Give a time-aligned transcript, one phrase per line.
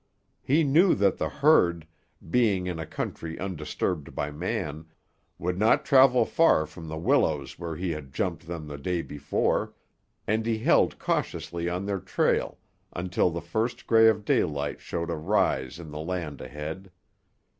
[0.41, 1.85] He knew that the herd,
[2.27, 4.85] being in a country undisturbed by man,
[5.37, 9.75] would not travel far from the willows where he had jumped them the day before,
[10.25, 12.57] and he held cautiously on their trail
[12.93, 16.89] until the first grey of daylight showed a rise in the land ahead.